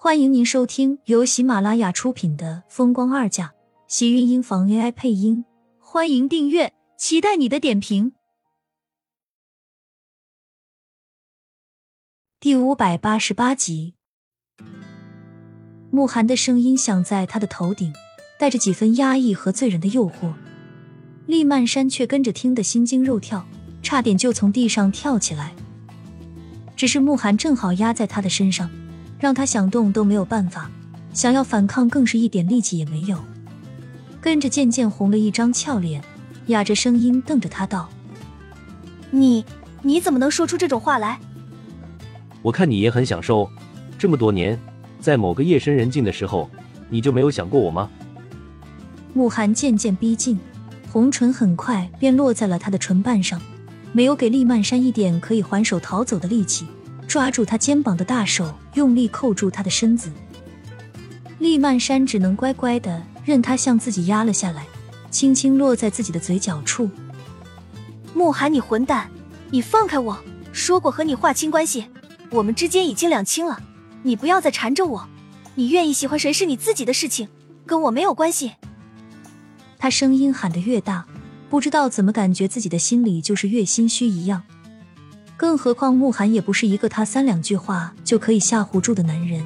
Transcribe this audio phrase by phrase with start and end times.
[0.00, 3.46] 欢迎您收听由喜马拉雅出品的《风光二嫁》，
[3.88, 5.44] 喜运音房 AI 配音。
[5.80, 8.12] 欢迎订阅，期待你的点评。
[12.38, 13.94] 第五百八十八集，
[15.90, 17.92] 慕寒的声音响在他的头顶，
[18.38, 20.32] 带着几分压抑和醉人的诱惑。
[21.26, 23.44] 厉曼山却跟着听得心惊肉跳，
[23.82, 25.56] 差点就从地上跳起来。
[26.76, 28.70] 只是慕寒正好压在他的身上，
[29.18, 30.70] 让他想动都没有办法，
[31.12, 33.18] 想要反抗更是一点力气也没有。
[34.20, 36.02] 跟着渐渐红了一张俏脸，
[36.46, 37.88] 哑着声音瞪着他道
[39.10, 39.44] ：“你
[39.82, 41.18] 你怎么能说出这种话来？
[42.42, 43.48] 我看你也很享受，
[43.98, 44.58] 这么多年，
[45.00, 46.48] 在某个夜深人静的时候，
[46.88, 47.88] 你就没有想过我吗？”
[49.14, 50.38] 慕寒渐渐逼近，
[50.92, 53.40] 红唇很快便落在了他的唇瓣上。
[53.92, 56.66] 没有给厉曼山一点可以还手逃走的力气，
[57.08, 60.12] 抓住他肩膀的大手用力扣住他的身子。
[61.38, 64.66] 厉曼山只能乖乖的任他向自己压了下来，
[65.10, 66.90] 轻轻落在自己的嘴角处。
[68.14, 69.08] 慕寒，你混蛋！
[69.50, 70.18] 你放开我！
[70.52, 71.86] 说过和你划清关系，
[72.30, 73.58] 我们之间已经两清了，
[74.02, 75.08] 你不要再缠着我。
[75.54, 77.28] 你愿意喜欢谁是你自己的事情，
[77.64, 78.52] 跟我没有关系。
[79.78, 81.06] 他声音喊得越大。
[81.48, 84.42] 不知道怎么感觉自己的心里就是越心虚一样，
[85.38, 89.40] 更何况慕寒也不是一个他三两句话就可以吓唬住的男人。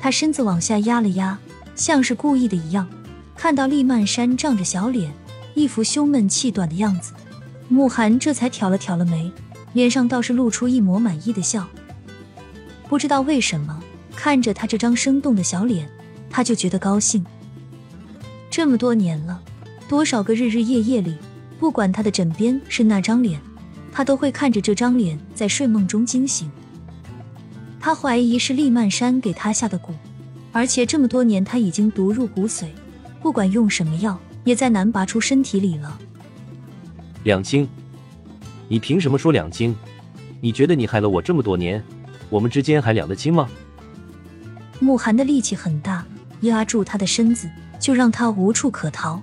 [0.00, 1.38] 他身子往下压了压，
[1.76, 2.88] 像是故意的一样。
[3.36, 5.12] 看到厉曼山涨着小脸，
[5.52, 7.12] 一副胸闷气短的样子，
[7.68, 9.30] 慕寒这才挑了挑了眉，
[9.74, 11.68] 脸上倒是露出一抹满意的笑。
[12.88, 13.78] 不知道为什么，
[14.16, 15.86] 看着他这张生动的小脸，
[16.30, 17.22] 他就觉得高兴。
[18.50, 19.42] 这么多年了。
[19.86, 21.18] 多少个日日夜夜里，
[21.60, 23.38] 不管他的枕边是那张脸，
[23.94, 26.50] 他都会看着这张脸在睡梦中惊醒。
[27.78, 29.92] 他怀疑是厉曼山给他下的蛊，
[30.50, 32.66] 而且这么多年他已经毒入骨髓，
[33.22, 35.96] 不管用什么药，也再难拔出身体里了。
[37.22, 37.68] 两清，
[38.66, 39.76] 你凭什么说两清？
[40.40, 41.80] 你觉得你害了我这么多年，
[42.28, 43.48] 我们之间还两得清吗？
[44.80, 46.04] 慕寒的力气很大，
[46.40, 47.48] 压住他的身子，
[47.78, 49.22] 就让他无处可逃。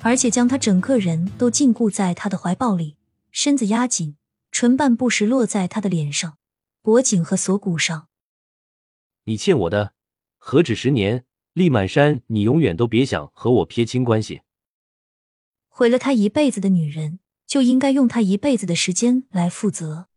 [0.00, 2.94] 而且将他整个人都禁锢在他的怀抱里，
[3.38, 4.16] 身子压紧，
[4.50, 6.38] 唇瓣不时落在他的脸上、
[6.80, 8.08] 脖颈和锁骨上。
[9.24, 9.92] 你欠我的
[10.38, 14.40] 何止十年，厉满山，你永远都别想和我撇清关系。
[15.68, 20.08] 毁了他一辈子的女人，就应该用他一辈子的时间来负责。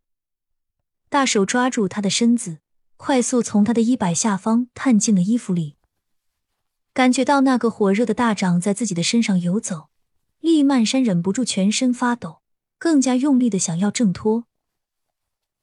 [1.10, 2.60] 大手抓住他的身子，
[2.96, 5.76] 快速从他的衣摆下方探进了衣服里。
[6.94, 9.90] 感觉到那个火热的大掌在自己的身上游走，
[10.38, 12.39] 厉曼山忍不住全身发抖，
[12.80, 14.46] 更加用力的想要挣脱。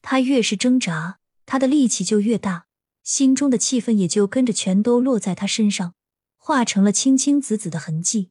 [0.04, 1.18] 他越是挣扎，
[1.48, 2.68] 他的力气就越大，
[3.04, 5.96] 心中的气氛也就跟着全都落在他身上，
[6.38, 8.30] 化成了青青紫紫的痕迹。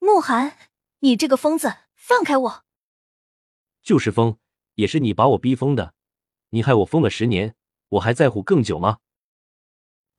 [0.00, 0.56] 慕寒，
[0.98, 2.64] 你这个疯子，放开我！
[3.84, 4.36] 就是疯，
[4.74, 5.94] 也是你把我逼疯的，
[6.50, 7.54] 你害我疯了十年，
[7.90, 8.98] 我还在乎更久吗？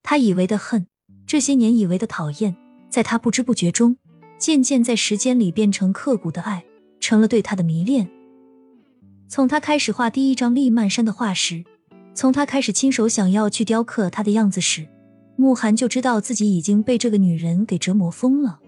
[0.01, 0.87] 他以为的恨。
[1.27, 2.55] 这些年以为的讨厌，
[2.89, 3.97] 在他不知不觉中，
[4.37, 6.65] 渐渐在时间里变成刻骨的爱，
[7.01, 8.09] 成了对他的迷恋。
[9.27, 11.65] 从他开始画第一张厉曼山的画时，
[12.13, 14.87] 从他开始亲手想要去雕刻他的样子时，
[15.35, 18.59] 慕寒就知道自己已经被这个女人给折磨疯了。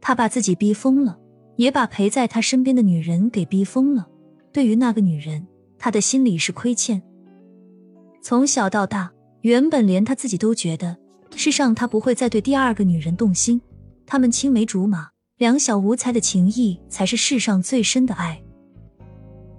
[0.00, 1.18] 他把自己逼疯了，
[1.56, 4.06] 也把陪在他身边的女人给逼疯了。
[4.52, 5.46] 对于那个女人，
[5.78, 7.02] 他的心里是亏欠。
[8.20, 10.96] 从小到大，原本连他自己都觉得。
[11.36, 13.60] 世上他不会再对第二个女人动心，
[14.06, 18.40] 他们青梅竹马、两小无猜的情谊才是世上最深的爱。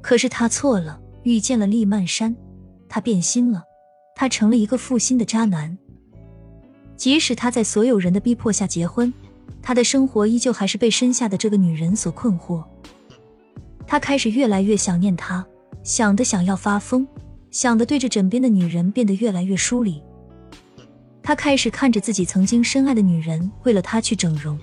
[0.02, 2.34] 可是他错了，遇见了厉曼山，
[2.88, 3.62] 他变心了，
[4.16, 5.78] 他成了一个负心的渣男。
[6.96, 9.14] 即使他在所有人的逼迫下结婚，
[9.62, 12.64] 他的生活依旧还是被身下的这个女人所困惑。
[13.86, 15.46] 他开始越来越想念她，
[15.84, 17.06] 想的想要发疯，
[17.52, 20.02] 想的对着枕边的女人变得越来越疏离。
[21.22, 24.58] 他开始看着自己曾经深爱的女人，为了他去整容，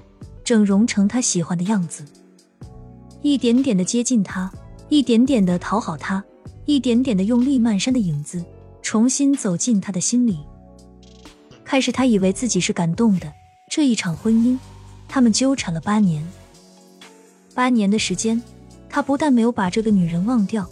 [0.53, 2.05] 整容成他喜欢的样子，
[3.23, 4.53] 一点点的接近他，
[4.91, 6.23] 一点点的讨好他，
[6.67, 8.45] 一点点的用厉曼山的影子
[8.83, 10.41] 重新走进他的心里。
[11.65, 13.33] 开始，他以为自己是感动的。
[13.71, 14.59] 这一场婚姻，
[15.09, 16.23] 他们纠缠了八年，
[17.55, 18.43] 八年的时间，
[18.91, 20.69] 他不但没有把这个女人忘掉，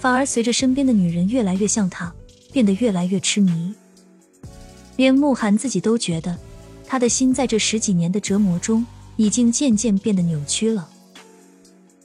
[0.00, 2.12] 反而随着身边的女人越来越像他，
[2.50, 3.72] 变得越来越痴迷。
[4.96, 6.36] 连慕寒自己都觉得，
[6.84, 8.84] 他的心在这十几年的折磨中，
[9.20, 10.88] 已经渐渐变得扭曲了。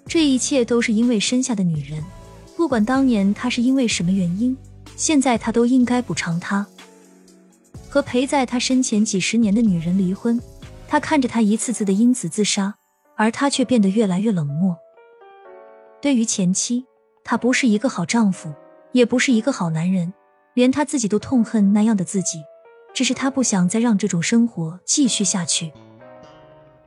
[0.06, 2.04] 这一切都是因为身下的女人，
[2.58, 4.58] 不管当年他是因为什么原因，
[4.98, 6.68] 现在他都应该补偿他。
[7.88, 10.42] 和陪在他身前几十年的女人离婚，
[10.90, 12.76] 他看着他一次次的因此自杀，
[13.16, 14.76] 而他却变得越来越冷漠。
[16.02, 16.84] 对于前妻，
[17.24, 18.54] 他不是一个好丈夫，
[18.92, 20.14] 也不是一个好男人，
[20.54, 22.40] 连他自己都痛恨那样的自己。
[22.94, 25.72] 只是他不想再让这种生活继续下去。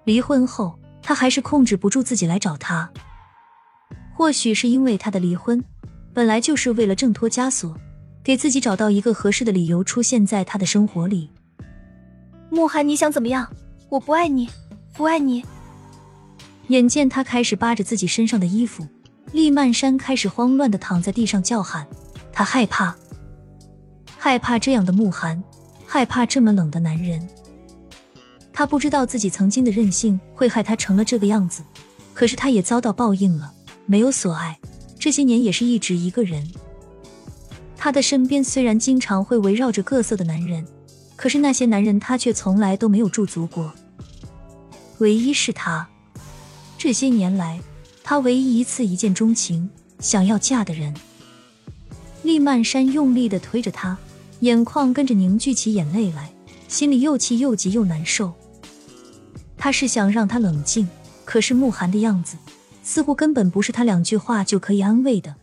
[0.09, 2.91] 离婚后，他还是控制不住自己来找他。
[4.17, 5.63] 或许是因为他的离婚
[6.15, 7.77] 本来就是为了挣脱枷锁，
[8.25, 11.31] 给自己找到一个合适的理由出现在他的生活里。
[12.49, 13.53] 慕寒，你想怎么样？
[13.91, 14.49] 我不爱你，
[14.95, 15.45] 不爱你。
[16.69, 18.89] 眼见他开始扒着自己身上的衣服，
[19.33, 21.87] 厉曼山开始慌乱的躺在地上叫喊。
[22.33, 22.97] 他害怕，
[24.17, 25.45] 害怕这样的慕寒。
[25.87, 27.29] 害怕这么冷的男人，
[28.59, 31.63] 他不知道自己曾经的任性会害他成了这个样子，
[32.13, 33.53] 可是他也遭到报应了，
[33.87, 34.59] 没有所爱，
[34.99, 36.45] 这些年也是一直一个人。
[37.77, 40.67] 他的身边虽然经常会围绕着各色的男人，
[41.15, 43.73] 可是那些男人他却从来都没有驻足过，
[44.99, 45.89] 唯一是他，
[46.77, 47.61] 这些年来
[48.03, 49.71] 他唯一一次一见钟情
[50.01, 50.93] 想要嫁的人。
[52.25, 53.97] 厉曼山用力的推着他。
[54.41, 56.33] 眼眶跟着凝聚起眼泪来，
[56.67, 58.33] 心里又气又急又难受。
[59.59, 60.89] 他是想让他冷静，
[61.25, 62.39] 可是慕寒的样子
[62.83, 65.37] 似乎根本不是他两句话就可以安慰的。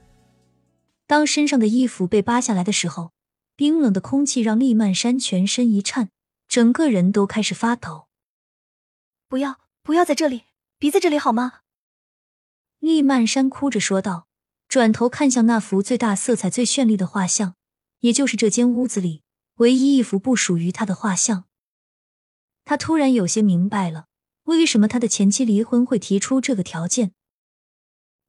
[1.06, 3.12] 当身上的衣服被扒下来的时候，
[3.56, 6.10] 冰冷的空气让厉曼山全身一颤，
[6.48, 8.08] 整个人都开始发抖。
[9.28, 10.46] 不要，不要在这里，
[10.80, 11.60] 别在这里好吗？
[12.80, 14.28] 厉曼山哭着说道，
[14.68, 17.56] 转头看向那幅最大、色彩最绚丽的画像。
[18.02, 19.24] 也就是这间屋子里
[19.56, 21.46] 唯一一幅不属于他的画像。
[22.66, 24.08] 他突然有些明白了，
[24.46, 27.14] 为什么他的前妻离婚会提出这个条件，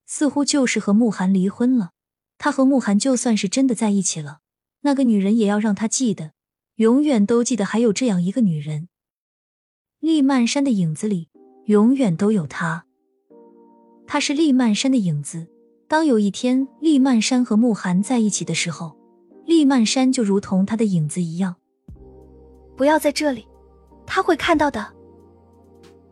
[0.06, 1.90] 似乎就是和慕寒离婚了。
[2.38, 4.40] 他和慕寒就算是真的在一起了，
[4.82, 6.32] 那个女人也要让他记得，
[6.76, 8.88] 永远都记得还有这样一个女人。
[10.00, 11.30] 厉曼山的影子里
[11.64, 12.84] 永远都有他，
[14.06, 15.48] 他是厉曼山的影子。
[15.88, 18.96] 当有一天厉曼山和慕寒在一起的时候。
[19.46, 21.54] 厉曼山就如同他的影子一样，
[22.76, 23.46] 不要在这里，
[24.06, 24.94] 他会看到的。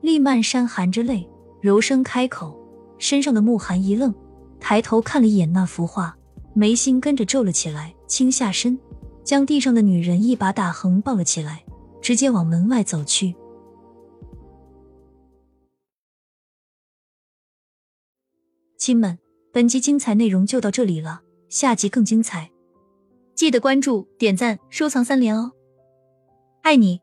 [0.00, 1.29] 厉曼山含着泪，
[1.61, 2.61] 柔声开口。
[2.99, 4.14] 身上的慕寒一愣，
[4.61, 6.17] 抬头看了一眼那幅画，
[6.55, 8.79] 眉心跟着皱了起来，轻下身，
[9.25, 11.64] 将地上的女人一把打横抱了起来，
[12.00, 13.35] 直接往门外走去。
[18.79, 19.19] 亲们，
[19.52, 22.50] 本集精彩内容就到这里了，下集更精彩。
[23.35, 25.52] 记得关注、点赞、收藏三连哦，
[26.62, 27.00] 爱你！